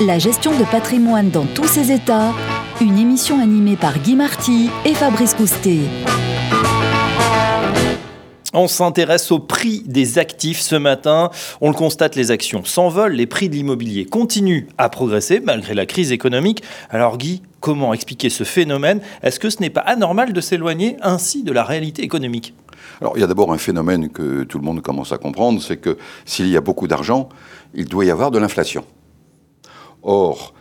[0.00, 2.32] La gestion de patrimoine dans tous ses états,
[2.80, 5.78] une émission animée par Guy Marty et Fabrice Coustet.
[8.52, 11.30] On s'intéresse au prix des actifs ce matin.
[11.60, 15.86] On le constate, les actions s'envolent, les prix de l'immobilier continuent à progresser malgré la
[15.86, 16.64] crise économique.
[16.90, 19.00] Alors Guy, comment expliquer ce phénomène?
[19.22, 22.52] Est-ce que ce n'est pas anormal de s'éloigner ainsi de la réalité économique?
[23.00, 25.76] Alors, il y a d'abord un phénomène que tout le monde commence à comprendre, c'est
[25.76, 27.28] que s'il y a beaucoup d'argent,
[27.74, 28.84] il doit y avoir de l'inflation.
[30.04, 30.54] Or,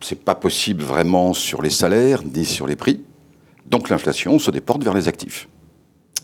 [0.00, 3.02] ce n'est pas possible vraiment sur les salaires ni sur les prix.
[3.66, 5.48] Donc l'inflation se déporte vers les actifs.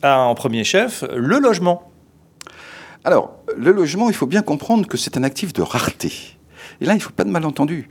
[0.03, 1.91] Ah, en premier chef, le logement.
[3.05, 6.13] Alors, le logement, il faut bien comprendre que c'est un actif de rareté.
[6.81, 7.89] Et là, il ne faut pas de malentendu.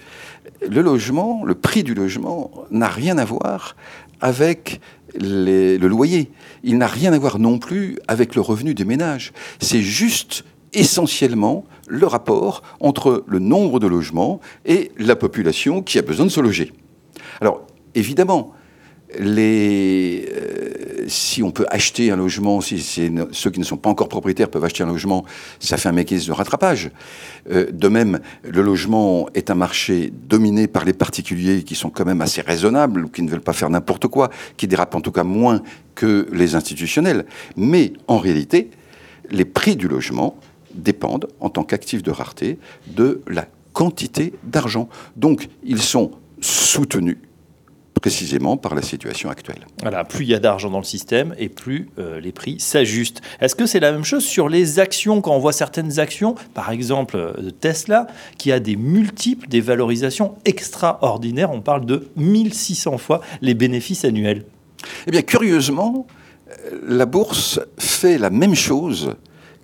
[0.68, 3.76] Le logement, le prix du logement n'a rien à voir
[4.20, 4.82] avec
[5.20, 6.32] le loyer.
[6.63, 9.32] Il n'a rien à voir non plus avec le revenu des ménages.
[9.60, 16.02] C'est juste essentiellement le rapport entre le nombre de logements et la population qui a
[16.02, 16.71] besoin de se loger.
[17.41, 18.54] Alors, évidemment,
[19.20, 22.79] euh, si on peut acheter un logement, si
[23.32, 25.26] ceux qui ne sont pas encore propriétaires peuvent acheter un logement,
[25.60, 26.90] ça fait un mécanisme de rattrapage.
[27.51, 32.05] Euh, de même, le logement est un marché dominé par les particuliers qui sont quand
[32.05, 35.23] même assez raisonnables, qui ne veulent pas faire n'importe quoi, qui dérapent en tout cas
[35.23, 35.62] moins
[35.93, 37.26] que les institutionnels.
[37.55, 38.71] Mais en réalité,
[39.29, 40.35] les prix du logement
[40.76, 44.90] dépendent, en tant qu'actifs de rareté, de la quantité d'argent.
[45.15, 47.17] Donc, ils sont soutenus
[48.05, 49.65] précisément par la situation actuelle.
[49.82, 53.21] Voilà, plus il y a d'argent dans le système et plus euh, les prix s'ajustent.
[53.41, 56.70] Est-ce que c'est la même chose sur les actions quand on voit certaines actions, par
[56.71, 58.05] exemple euh, Tesla,
[58.37, 61.51] qui a des multiples, des valorisations extraordinaires?
[61.51, 64.45] On parle de 1600 fois les bénéfices annuels.
[65.07, 66.06] Eh bien, curieusement,
[66.50, 69.16] euh, la bourse fait la même chose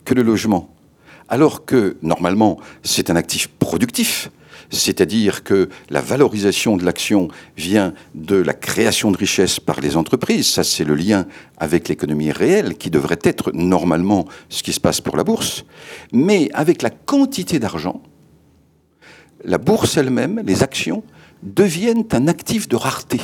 [0.03, 0.73] que le logement.
[1.31, 4.29] Alors que, normalement, c'est un actif productif
[4.71, 10.47] c'est-à-dire que la valorisation de l'action vient de la création de richesses par les entreprises.
[10.47, 11.25] Ça, c'est le lien
[11.57, 15.65] avec l'économie réelle qui devrait être normalement ce qui se passe pour la bourse.
[16.13, 18.01] Mais avec la quantité d'argent,
[19.43, 21.03] la bourse elle-même, les actions,
[21.43, 23.19] deviennent un actif de rareté.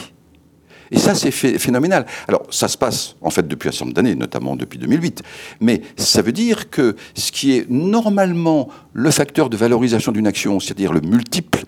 [0.91, 2.05] Et ça, c'est phénoménal.
[2.27, 5.21] Alors, ça se passe, en fait, depuis un certain nombre d'années, notamment depuis 2008.
[5.59, 10.59] Mais ça veut dire que ce qui est normalement le facteur de valorisation d'une action,
[10.59, 11.63] c'est-à-dire le multiple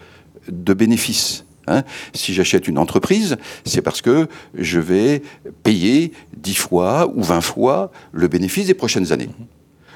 [0.49, 5.21] de bénéfices, hein, si j'achète une entreprise, c'est parce que je vais
[5.63, 9.29] payer 10 fois ou 20 fois le bénéfice des prochaines années.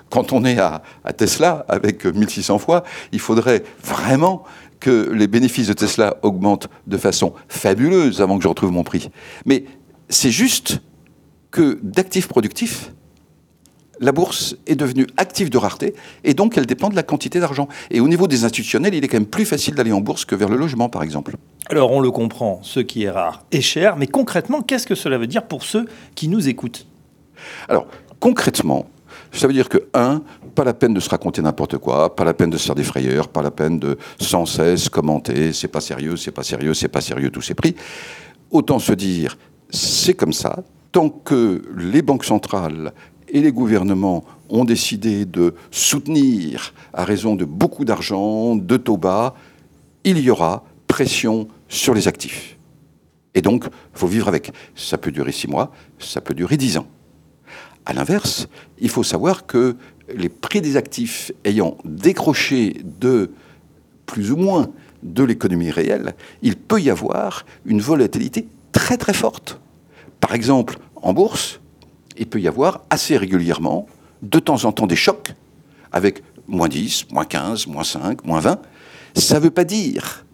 [0.10, 4.44] Quand on est à, à Tesla avec 1600 fois, il faudrait vraiment
[4.84, 9.10] que les bénéfices de Tesla augmentent de façon fabuleuse avant que je retrouve mon prix.
[9.46, 9.64] Mais
[10.10, 10.82] c'est juste
[11.52, 12.92] que d'actifs productifs,
[14.02, 15.96] la bourse est devenue active de rareté
[16.26, 17.70] et donc elle dépend de la quantité d'argent.
[17.92, 20.36] Et au niveau des institutionnels, il est quand même plus facile d'aller en bourse que
[20.36, 21.38] vers le logement, par exemple.
[21.70, 25.18] Alors on le comprend, ce qui est rare est cher, mais concrètement, qu'est-ce que cela
[25.18, 26.88] veut dire pour ceux qui nous écoutent?
[27.70, 27.88] Alors
[28.20, 28.88] concrètement,
[29.34, 30.22] ça veut dire que, un,
[30.56, 32.84] pas la peine de se raconter n'importe quoi, pas la peine de se faire des
[32.84, 36.88] frayeurs, pas la peine de sans cesse commenter, c'est pas sérieux, c'est pas sérieux, c'est
[36.88, 37.76] pas sérieux, tous ces prix.
[38.52, 39.38] Autant se dire,
[39.70, 42.94] c'est comme ça, tant que les banques centrales
[43.28, 49.34] et les gouvernements ont décidé de soutenir à raison de beaucoup d'argent, de taux bas,
[50.04, 52.58] il y aura pression sur les actifs.
[53.34, 54.52] Et donc, il faut vivre avec.
[54.76, 56.86] Ça peut durer six mois, ça peut durer dix ans.
[57.86, 58.48] À l'inverse,
[58.80, 59.76] il faut savoir que
[60.14, 63.32] les prix des actifs ayant décroché de
[64.06, 64.70] plus ou moins
[65.02, 69.60] de l'économie réelle, il peut y avoir une volatilité très très forte.
[70.20, 71.60] Par exemple, en bourse,
[72.18, 73.88] il peut y avoir assez régulièrement,
[74.22, 75.34] de temps en temps, des chocs
[75.92, 78.62] avec moins 10, moins 15, moins 5, moins 20.
[79.16, 80.26] Ça ne veut pas dire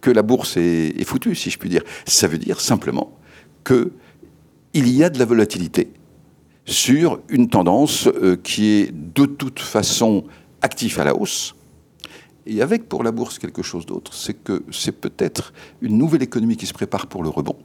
[0.00, 1.82] que la bourse est, est foutue, si je puis dire.
[2.06, 3.16] Ça veut dire simplement
[3.64, 5.90] qu'il y a de la volatilité
[6.64, 10.24] sur une tendance euh, qui est de toute façon
[10.62, 11.54] active à la hausse.
[12.46, 16.56] Et avec pour la bourse quelque chose d'autre, c'est que c'est peut-être une nouvelle économie
[16.56, 17.56] qui se prépare pour le rebond.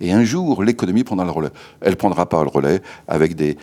[0.00, 1.50] Et un jour, l'économie prendra le relais.
[1.80, 3.56] Elle prendra pas le relais avec des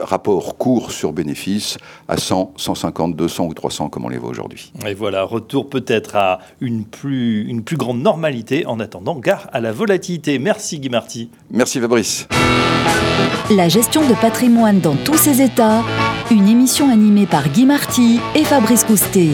[0.00, 4.72] rapport court sur bénéfice à 100, 150, 200 ou 300 comme on les voit aujourd'hui.
[4.86, 9.60] Et voilà, retour peut-être à une plus, une plus grande normalité en attendant gare à
[9.60, 10.38] la volatilité.
[10.38, 11.30] Merci Guy Marty.
[11.50, 12.28] Merci Fabrice.
[13.50, 15.82] La gestion de patrimoine dans tous ses états,
[16.30, 19.30] une émission animée par Guy Marty et Fabrice Coustet.